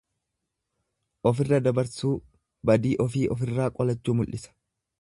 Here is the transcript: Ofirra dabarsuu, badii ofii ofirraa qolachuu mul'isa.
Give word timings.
Ofirra 1.31 1.59
dabarsuu, 1.67 2.15
badii 2.71 2.97
ofii 3.07 3.27
ofirraa 3.37 3.69
qolachuu 3.79 4.17
mul'isa. 4.23 4.57